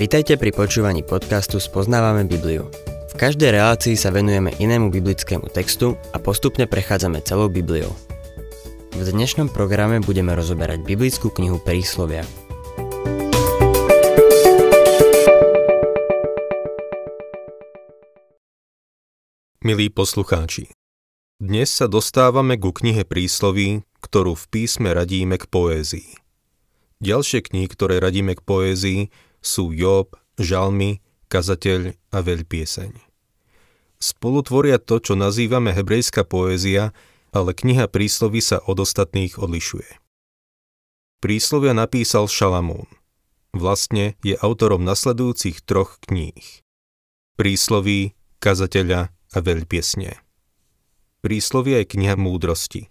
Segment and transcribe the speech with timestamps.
[0.00, 2.66] Vitajte pri počúvaní podcastu Spoznávame Bibliu.
[3.12, 7.92] V každej relácii sa venujeme inému biblickému textu a postupne prechádzame celou Bibliou.
[8.96, 12.24] V dnešnom programe budeme rozoberať biblickú knihu Príslovia.
[19.64, 20.72] Milí poslucháči,
[21.40, 26.19] dnes sa dostávame ku knihe Prísloví, ktorú v písme radíme k poézii.
[27.00, 29.00] Ďalšie knihy, ktoré radíme k poézii,
[29.40, 31.00] sú Job, Žalmy,
[31.32, 32.92] Kazateľ a Veľpieseň.
[34.00, 36.92] Spolu tvoria to, čo nazývame hebrejská poézia,
[37.32, 40.00] ale kniha prísloví sa od ostatných odlišuje.
[41.20, 42.88] Príslovia napísal Šalamún.
[43.52, 46.64] Vlastne je autorom nasledujúcich troch kníh.
[47.36, 50.16] Prísloví, kazateľa a veľpiesne.
[51.20, 52.88] Príslovia je kniha múdrosti.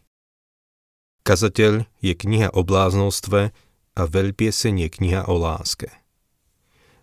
[1.26, 3.50] Kazateľ je kniha o bláznostve
[3.96, 5.90] a veľpieseň je kniha o láske.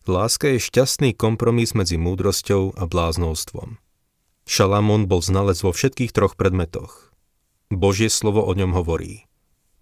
[0.07, 3.83] Láska je šťastný kompromis medzi múdrosťou a bláznostvom.
[4.47, 7.11] Šalamón bol znalec vo všetkých troch predmetoch.
[7.75, 9.27] Božie slovo o ňom hovorí.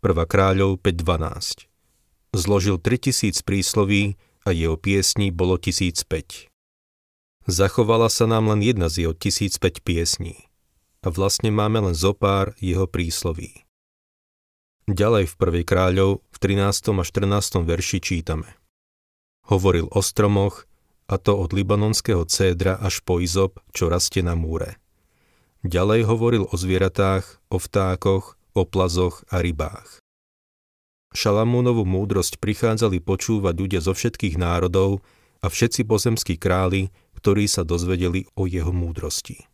[0.00, 0.16] 1.
[0.24, 1.68] kráľov 5.12.
[2.32, 4.16] Zložil 3000 prísloví
[4.48, 6.48] a jeho piesní bolo 1005.
[7.44, 10.48] Zachovala sa nám len jedna z jeho 1005 piesní.
[11.04, 13.63] A vlastne máme len zopár jeho prísloví.
[14.84, 15.64] Ďalej v 1.
[15.64, 16.92] kráľov v 13.
[16.92, 17.64] a 14.
[17.64, 18.52] verši čítame–
[19.44, 20.64] Hovoril o stromoch,
[21.04, 24.80] a to od libanonského cédra až po izop, čo rastie na múre.
[25.60, 30.00] Ďalej hovoril o zvieratách, o vtákoch, o plazoch a rybách.
[31.12, 35.04] Šalamúnovú múdrosť prichádzali počúvať ľudia zo všetkých národov
[35.44, 36.88] a všetci pozemskí králi,
[37.20, 39.44] ktorí sa dozvedeli o jeho múdrosti.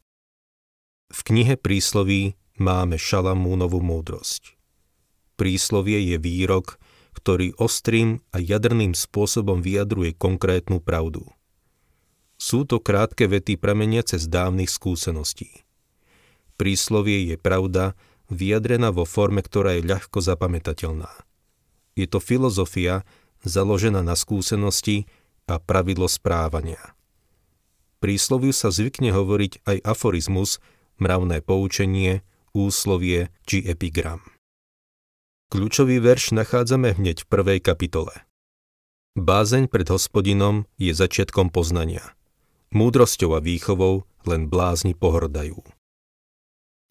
[1.11, 4.60] V knihe prísloví máme Šalamúnovú múdrosť.
[5.41, 6.77] Príslovie je výrok,
[7.17, 11.25] ktorý ostrým a jadrným spôsobom vyjadruje konkrétnu pravdu.
[12.37, 15.65] Sú to krátke vety prameniace z dávnych skúseností.
[16.61, 17.97] Príslovie je pravda,
[18.29, 21.09] vyjadrená vo forme, ktorá je ľahko zapamätateľná.
[21.97, 23.09] Je to filozofia,
[23.41, 25.09] založená na skúsenosti
[25.49, 26.93] a pravidlo správania.
[28.05, 30.61] Prísloviu sa zvykne hovoriť aj aforizmus,
[31.01, 32.21] mravné poučenie,
[32.53, 34.21] úslovie či epigram.
[35.51, 38.15] Kľúčový verš nachádzame hneď v prvej kapitole.
[39.19, 42.15] Bázeň pred hospodinom je začiatkom poznania.
[42.71, 45.59] Múdrosťou a výchovou len blázni pohrdajú.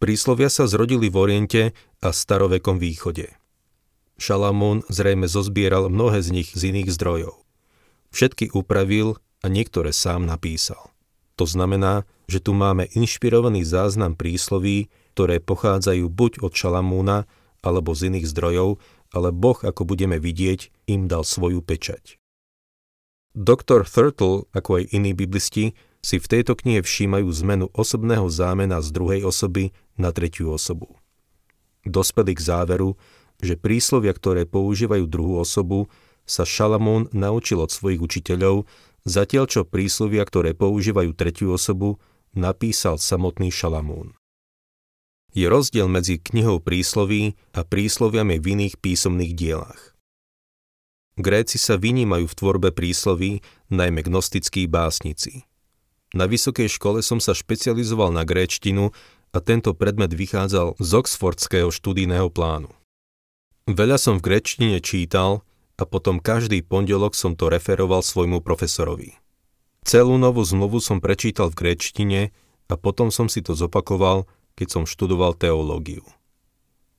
[0.04, 1.64] Príslovia sa zrodili v Oriente
[2.04, 3.32] a starovekom východe.
[4.20, 7.40] Šalamún zrejme zozbieral mnohé z nich z iných zdrojov.
[8.12, 10.92] Všetky upravil a niektoré sám napísal.
[11.40, 17.24] To znamená, že tu máme inšpirovaný záznam prísloví, ktoré pochádzajú buď od Šalamúna,
[17.62, 18.80] alebo z iných zdrojov,
[19.12, 22.20] ale Boh, ako budeme vidieť, im dal svoju pečať.
[23.38, 28.90] Doktor Thurtle, ako aj iní biblisti, si v tejto knihe všímajú zmenu osobného zámena z
[28.96, 30.96] druhej osoby na tretiu osobu.
[31.84, 32.96] Dospeli k záveru,
[33.40, 35.88] že príslovia, ktoré používajú druhú osobu,
[36.24, 38.68] sa Šalamún naučil od svojich učiteľov,
[39.08, 42.00] zatiaľ čo príslovia, ktoré používajú tretiu osobu,
[42.36, 44.19] napísal samotný Šalamún
[45.34, 49.94] je rozdiel medzi knihou prísloví a prísloviami v iných písomných dielach.
[51.20, 55.44] Gréci sa vynímajú v tvorbe prísloví, najmä gnostickí básnici.
[56.16, 58.96] Na vysokej škole som sa špecializoval na gréčtinu
[59.30, 62.72] a tento predmet vychádzal z oxfordského študijného plánu.
[63.70, 65.46] Veľa som v gréčtine čítal
[65.78, 69.20] a potom každý pondelok som to referoval svojmu profesorovi.
[69.86, 72.22] Celú novú zmluvu som prečítal v gréčtine
[72.72, 74.26] a potom som si to zopakoval
[74.60, 76.04] keď som študoval teológiu.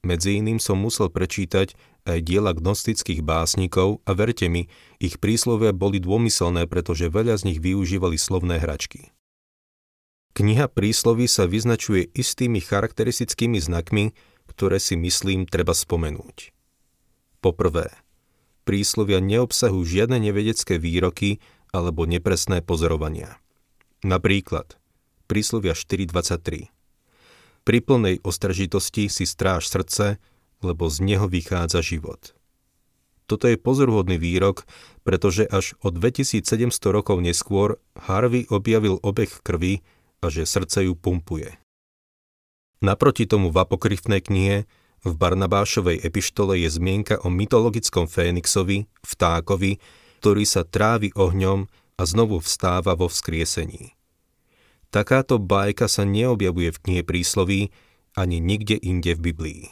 [0.01, 1.77] Medzi iným som musel prečítať
[2.09, 7.59] aj diela gnostických básnikov a verte mi, ich príslovia boli dômyselné, pretože veľa z nich
[7.61, 9.13] využívali slovné hračky.
[10.33, 14.17] Kniha prísloví sa vyznačuje istými charakteristickými znakmi,
[14.49, 16.57] ktoré si myslím treba spomenúť.
[17.45, 17.93] Poprvé,
[18.65, 21.45] príslovia neobsahujú žiadne nevedecké výroky
[21.77, 23.37] alebo nepresné pozorovania.
[24.01, 24.81] Napríklad,
[25.29, 26.80] príslovia 4.23
[27.65, 30.21] pri plnej ostražitosti si stráž srdce,
[30.61, 32.37] lebo z neho vychádza život.
[33.31, 34.67] Toto je pozoruhodný výrok,
[35.07, 36.43] pretože až o 2700
[36.91, 39.87] rokov neskôr Harvey objavil obeh krvi
[40.19, 41.55] a že srdce ju pumpuje.
[42.83, 44.67] Naproti tomu v apokryfnej knihe
[45.01, 49.79] v Barnabášovej epištole je zmienka o mytologickom Fénixovi, vtákovi,
[50.21, 54.00] ktorý sa trávi ohňom a znovu vstáva vo vzkriesení.
[54.91, 57.71] Takáto bajka sa neobjavuje v knihe prísloví
[58.19, 59.65] ani nikde inde v Biblii.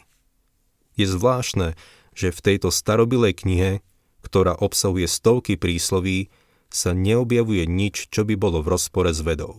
[0.94, 1.75] Je zvláštne,
[2.15, 3.82] že v tejto starobilej knihe,
[4.23, 6.31] ktorá obsahuje stovky prísloví,
[6.70, 9.59] sa neobjavuje nič, čo by bolo v rozpore s vedou.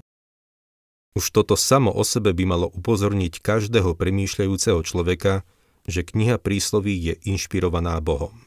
[1.18, 5.44] Už toto samo o sebe by malo upozorniť každého premýšľajúceho človeka,
[5.90, 8.46] že kniha prísloví je inšpirovaná Bohom.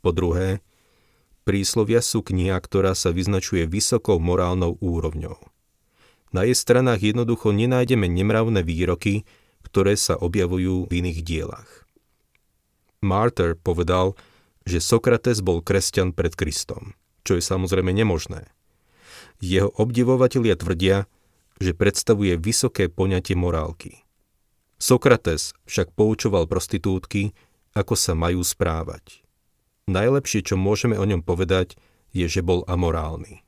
[0.00, 0.64] Po druhé,
[1.44, 5.38] príslovia sú kniha, ktorá sa vyznačuje vysokou morálnou úrovňou.
[6.32, 9.24] Na jej stranách jednoducho nenájdeme nemravné výroky,
[9.64, 11.88] ktoré sa objavujú v iných dielach.
[13.00, 14.18] Martyr povedal,
[14.68, 16.92] že Sokrates bol kresťan pred Kristom,
[17.24, 18.50] čo je samozrejme nemožné.
[19.38, 21.06] Jeho obdivovatelia tvrdia,
[21.62, 24.02] že predstavuje vysoké poňatie morálky.
[24.78, 27.34] Sokrates však poučoval prostitútky,
[27.74, 29.22] ako sa majú správať.
[29.90, 31.78] Najlepšie, čo môžeme o ňom povedať,
[32.12, 33.42] je, že bol amorálny.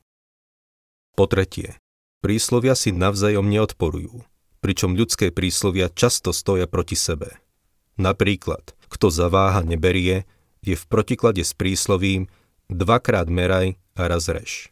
[1.15, 1.80] Po tretie,
[2.21, 4.23] príslovia si navzájom neodporujú
[4.61, 7.41] pričom ľudské príslovia často stoja proti sebe.
[7.97, 10.29] Napríklad, kto zaváha neberie,
[10.61, 12.29] je v protiklade s príslovím
[12.69, 14.69] dvakrát meraj a raz reš.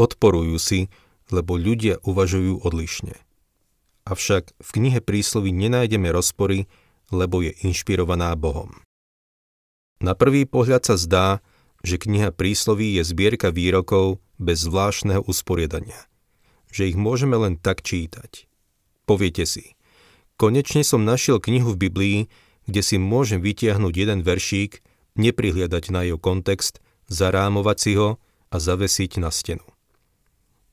[0.00, 0.80] Odporujú si,
[1.28, 3.14] lebo ľudia uvažujú odlišne.
[4.08, 6.66] Avšak v knihe prísloví nenájdeme rozpory,
[7.12, 8.82] lebo je inšpirovaná Bohom.
[10.00, 11.26] Na prvý pohľad sa zdá,
[11.84, 16.08] že kniha prísloví je zbierka výrokov bez zvláštneho usporiadania,
[16.74, 18.50] že ich môžeme len tak čítať.
[19.06, 19.78] Poviete si,
[20.34, 22.18] konečne som našiel knihu v Biblii,
[22.66, 24.82] kde si môžem vytiahnuť jeden veršík,
[25.14, 28.18] neprihliadať na jeho kontext, zarámovať si ho
[28.50, 29.62] a zavesiť na stenu.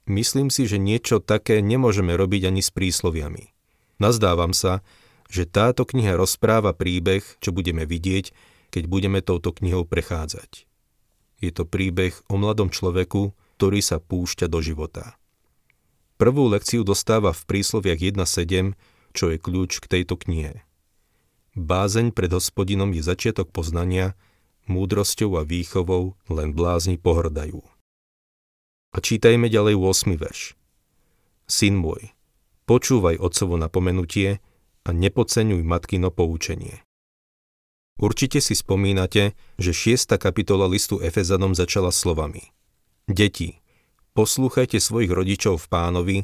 [0.09, 3.53] Myslím si, že niečo také nemôžeme robiť ani s prísloviami.
[4.01, 4.81] Nazdávam sa,
[5.29, 8.33] že táto kniha rozpráva príbeh, čo budeme vidieť,
[8.73, 10.65] keď budeme touto knihou prechádzať.
[11.37, 15.20] Je to príbeh o mladom človeku, ktorý sa púšťa do života.
[16.21, 18.77] Prvú lekciu dostáva v prísloviach 1.7,
[19.09, 20.61] čo je kľúč k tejto knihe.
[21.57, 24.13] Bázeň pred hospodinom je začiatok poznania,
[24.69, 27.65] múdrosťou a výchovou len blázni pohrdajú.
[28.93, 30.21] A čítajme ďalej 8.
[30.21, 30.53] verš.
[31.49, 32.13] Syn môj,
[32.69, 34.45] počúvaj otcovo napomenutie
[34.85, 36.85] a nepodceňuj matkino poučenie.
[37.97, 40.21] Určite si spomínate, že 6.
[40.21, 42.53] kapitola listu Efezanom začala slovami
[43.09, 43.60] Deti,
[44.11, 46.17] Poslúchajte svojich rodičov v pánovi,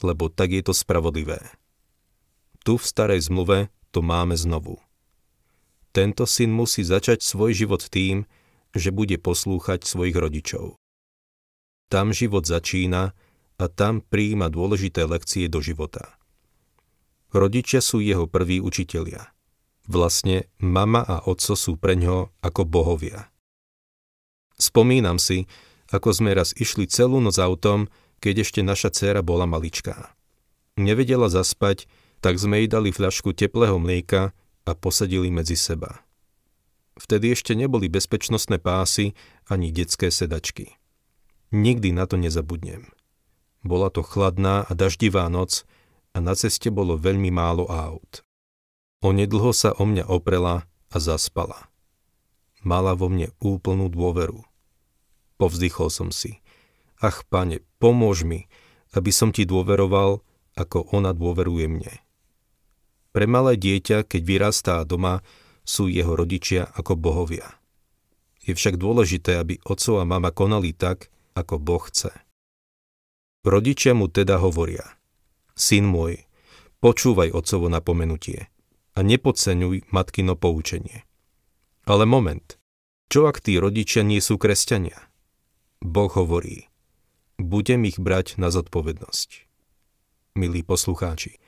[0.00, 1.40] lebo tak je to spravodlivé.
[2.64, 4.80] Tu v starej zmluve to máme znovu.
[5.92, 8.28] Tento syn musí začať svoj život tým,
[8.76, 10.76] že bude poslúchať svojich rodičov.
[11.88, 13.16] Tam život začína
[13.56, 16.16] a tam prijíma dôležité lekcie do života.
[17.32, 19.32] Rodičia sú jeho prví učitelia.
[19.86, 23.30] Vlastne mama a otco sú pre ňo ako bohovia.
[24.56, 25.46] Spomínam si,
[25.90, 27.86] ako sme raz išli celú noc autom,
[28.18, 30.14] keď ešte naša dcéra bola maličká.
[30.76, 31.88] Nevedela zaspať,
[32.20, 34.34] tak sme jej dali fľašku teplého mlieka
[34.66, 36.02] a posadili medzi seba.
[36.96, 39.12] Vtedy ešte neboli bezpečnostné pásy
[39.46, 40.74] ani detské sedačky.
[41.52, 42.88] Nikdy na to nezabudnem.
[43.62, 45.68] Bola to chladná a daždivá noc
[46.16, 48.24] a na ceste bolo veľmi málo aut.
[49.04, 51.68] Onedlho sa o mňa oprela a zaspala.
[52.64, 54.42] Mala vo mne úplnú dôveru.
[55.36, 56.40] Povzdychol som si.
[57.00, 58.48] Ach, pane, pomôž mi,
[58.96, 60.24] aby som ti dôveroval,
[60.56, 61.94] ako ona dôveruje mne.
[63.12, 65.20] Pre malé dieťa, keď vyrastá doma,
[65.64, 67.48] sú jeho rodičia ako bohovia.
[68.46, 72.14] Je však dôležité, aby otco a mama konali tak, ako Boh chce.
[73.44, 74.96] Rodičia mu teda hovoria,
[75.54, 76.26] syn môj,
[76.82, 78.48] počúvaj otcovo napomenutie
[78.96, 81.04] a nepodceňuj matkino poučenie.
[81.86, 82.58] Ale moment,
[83.06, 85.05] čo ak tí rodičia nie sú kresťania?
[85.86, 86.66] Boh hovorí,
[87.38, 89.46] budem ich brať na zodpovednosť.
[90.34, 91.38] Milí poslucháči,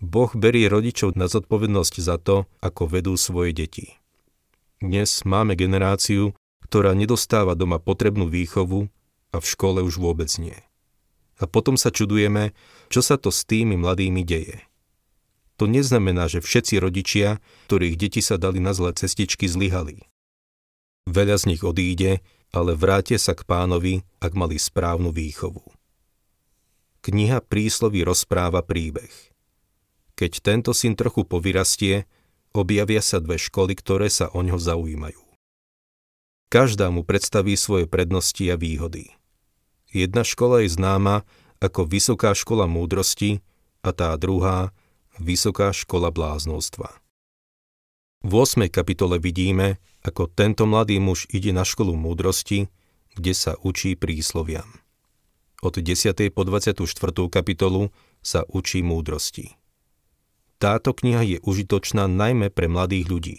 [0.00, 4.00] Boh berie rodičov na zodpovednosť za to, ako vedú svoje deti.
[4.80, 6.32] Dnes máme generáciu,
[6.64, 8.88] ktorá nedostáva doma potrebnú výchovu
[9.30, 10.56] a v škole už vôbec nie.
[11.36, 12.56] A potom sa čudujeme,
[12.88, 14.64] čo sa to s tými mladými deje.
[15.60, 17.36] To neznamená, že všetci rodičia,
[17.68, 20.08] ktorých deti sa dali na zlé cestičky, zlyhali.
[21.04, 22.24] Veľa z nich odíde
[22.54, 25.66] ale vráte sa k pánovi, ak mali správnu výchovu.
[27.02, 29.10] Kniha prísloví rozpráva príbeh.
[30.14, 32.06] Keď tento syn trochu povyrastie,
[32.54, 35.20] objavia sa dve školy, ktoré sa o ňo zaujímajú.
[36.48, 39.10] Každá mu predstaví svoje prednosti a výhody.
[39.90, 41.26] Jedna škola je známa
[41.58, 43.42] ako Vysoká škola múdrosti
[43.82, 44.70] a tá druhá
[45.18, 47.03] Vysoká škola bláznostva.
[48.24, 48.72] V 8.
[48.72, 52.72] kapitole vidíme, ako tento mladý muž ide na školu múdrosti,
[53.12, 54.64] kde sa učí prísloviam.
[55.60, 56.32] Od 10.
[56.32, 56.88] po 24.
[57.28, 57.92] kapitolu
[58.24, 59.60] sa učí múdrosti.
[60.56, 63.38] Táto kniha je užitočná najmä pre mladých ľudí.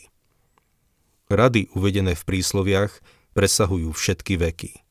[1.34, 2.94] Rady uvedené v prísloviach
[3.34, 4.86] presahujú všetky veky.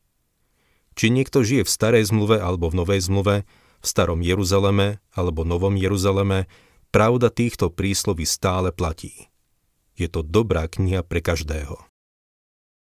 [0.98, 3.46] Či niekto žije v starej zmluve alebo v novej zmluve,
[3.78, 6.50] v starom Jeruzaleme alebo novom Jeruzaleme,
[6.90, 9.30] pravda týchto prísloví stále platí.
[9.94, 11.78] Je to dobrá kniha pre každého.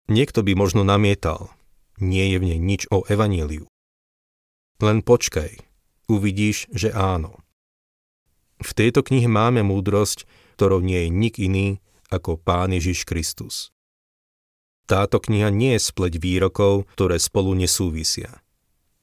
[0.08, 1.52] Niekto by možno namietal,
[2.02, 3.68] nie je v nej nič o evaníliu.
[4.78, 5.58] Len počkaj,
[6.06, 7.42] uvidíš, že áno.
[8.58, 10.26] V tejto knihe máme múdrosť,
[10.58, 11.78] ktorou nie je nik iný
[12.10, 13.70] ako Pán Ježiš Kristus.
[14.88, 18.40] Táto kniha nie je spleť výrokov, ktoré spolu nesúvisia.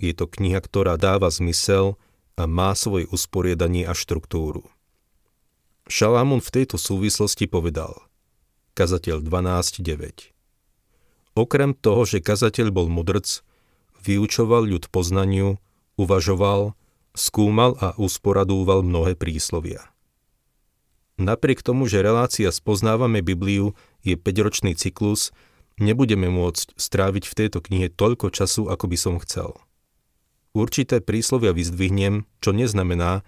[0.01, 1.95] Je to kniha, ktorá dáva zmysel
[2.35, 4.67] a má svoje usporiadanie a štruktúru.
[5.86, 7.94] Šalamún v tejto súvislosti povedal
[8.74, 10.34] Kazateľ 12.9
[11.38, 13.46] Okrem toho, že kazateľ bol mudrc,
[14.01, 15.62] vyučoval ľud poznaniu,
[15.94, 16.74] uvažoval,
[17.13, 19.94] skúmal a usporadúval mnohé príslovia.
[21.22, 25.38] Napriek tomu, že relácia Spoznávame Bibliu je 5-ročný cyklus,
[25.77, 29.54] nebudeme môcť stráviť v tejto knihe toľko času, ako by som chcel.
[30.58, 33.22] Určité príslovia vyzdvihnem, čo neznamená,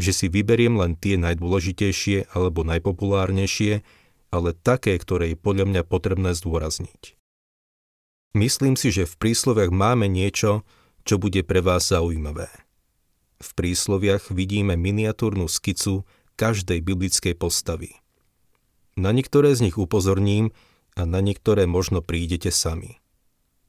[0.00, 3.86] že si vyberiem len tie najdôležitejšie alebo najpopulárnejšie,
[4.34, 7.14] ale také, ktoré je podľa mňa potrebné zdôrazniť.
[8.34, 10.66] Myslím si, že v prísloviach máme niečo,
[11.06, 12.50] čo bude pre vás zaujímavé.
[13.38, 16.02] V prísloviach vidíme miniatúrnu skicu
[16.34, 17.94] každej biblickej postavy.
[18.98, 20.50] Na niektoré z nich upozorním,
[20.94, 23.02] a na niektoré možno prídete sami.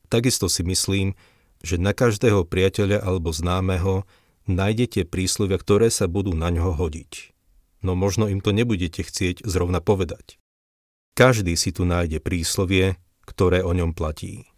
[0.09, 1.17] Takisto si myslím,
[1.65, 4.05] že na každého priateľa alebo známeho
[4.49, 7.35] nájdete príslovia, ktoré sa budú na ňo hodiť.
[7.85, 10.41] No možno im to nebudete chcieť zrovna povedať.
[11.15, 12.99] Každý si tu nájde príslovie,
[13.29, 14.49] ktoré o ňom platí.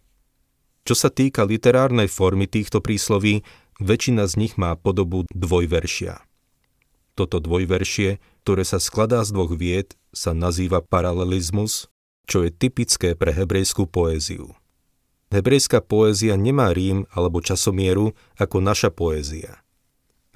[0.88, 3.44] Čo sa týka literárnej formy týchto prísloví,
[3.78, 6.24] väčšina z nich má podobu dvojveršia.
[7.12, 11.92] Toto dvojveršie, ktoré sa skladá z dvoch vied, sa nazýva paralelizmus
[12.28, 14.52] čo je typické pre hebrejskú poéziu.
[15.32, 19.64] Hebrejská poézia nemá rím alebo časomieru ako naša poézia.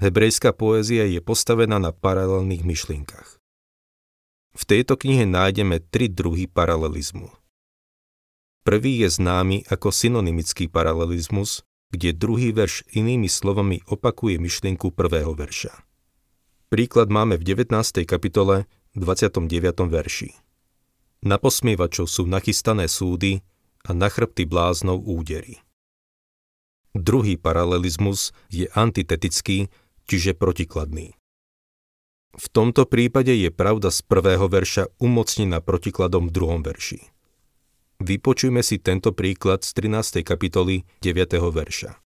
[0.03, 3.39] Hebrejská poézia je postavená na paralelných myšlienkach.
[4.51, 7.31] V tejto knihe nájdeme tri druhy paralelizmu.
[8.67, 11.63] Prvý je známy ako synonymický paralelizmus,
[11.95, 15.71] kde druhý verš inými slovami opakuje myšlienku prvého verša.
[16.67, 18.03] Príklad máme v 19.
[18.03, 18.67] kapitole
[18.99, 19.47] 29.
[19.87, 20.35] verši.
[21.23, 23.39] Na posmievačov sú nachystané súdy
[23.87, 25.63] a na chrbty bláznou údery.
[26.93, 29.73] Druhý paralelizmus je antitetický,
[30.07, 31.15] čiže protikladný.
[32.33, 37.13] V tomto prípade je pravda z prvého verša umocnená protikladom v druhom verši.
[38.01, 40.25] Vypočujme si tento príklad z 13.
[40.25, 41.39] kapitoly 9.
[41.39, 42.01] verša.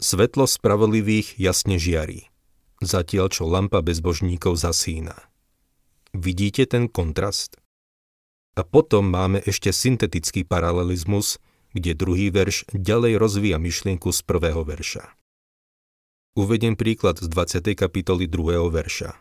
[0.00, 2.32] Svetlo spravodlivých jasne žiari,
[2.80, 5.18] zatiaľ čo lampa bezbožníkov zasína.
[6.16, 7.60] Vidíte ten kontrast?
[8.56, 11.36] A potom máme ešte syntetický paralelizmus,
[11.76, 15.19] kde druhý verš ďalej rozvíja myšlienku z prvého verša.
[16.40, 17.76] Uvediem príklad z 20.
[17.76, 18.72] kapitoly 2.
[18.72, 19.12] verša.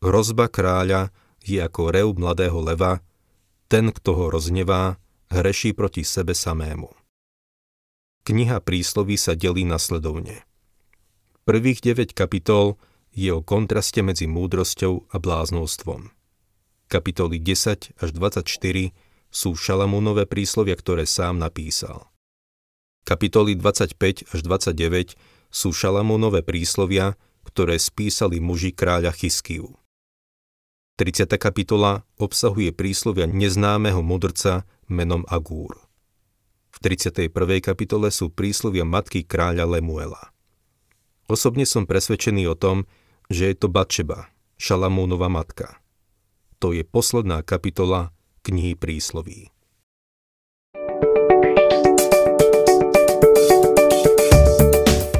[0.00, 1.12] Hrozba kráľa
[1.44, 3.04] je ako rev mladého leva,
[3.68, 4.96] ten, kto ho roznevá,
[5.28, 6.88] hreší proti sebe samému.
[8.24, 10.48] Kniha prísloví sa delí nasledovne.
[11.44, 12.80] Prvých 9 kapitol
[13.12, 16.16] je o kontraste medzi múdrosťou a bláznostvom
[16.86, 18.46] kapitoly 10 až 24
[19.30, 22.08] sú Šalamúnové príslovia, ktoré sám napísal.
[23.06, 25.14] Kapitoly 25 až 29
[25.56, 27.16] sú Šalamúnové príslovia,
[27.48, 29.72] ktoré spísali muži kráľa Chyskiu.
[31.00, 31.32] 30.
[31.40, 35.80] kapitola obsahuje príslovia neznámeho mudrca menom Agúr.
[36.76, 37.32] V 31.
[37.64, 40.28] kapitole sú príslovia matky kráľa Lemuela.
[41.24, 42.84] Osobne som presvedčený o tom,
[43.32, 44.28] že je to Batšeba,
[44.60, 45.80] Šalamúnova matka.
[46.60, 48.12] To je posledná kapitola
[48.44, 49.55] knihy prísloví.